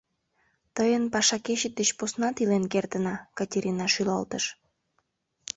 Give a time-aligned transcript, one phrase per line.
[0.75, 4.45] —Тыйын пашакечет деч поснат илен кертына,— Катерина шӱлалтыш.